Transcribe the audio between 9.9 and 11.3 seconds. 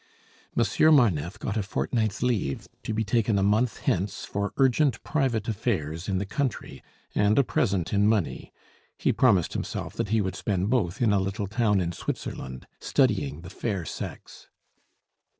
that he would spend both in a